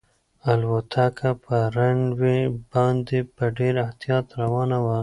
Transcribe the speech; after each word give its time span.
الوتکه 0.51 1.31
په 1.43 1.55
رن 1.75 1.99
وې 2.19 2.39
باندې 2.71 3.19
په 3.35 3.43
ډېر 3.57 3.75
احتیاط 3.85 4.25
روانه 4.41 4.77
وه. 4.85 4.99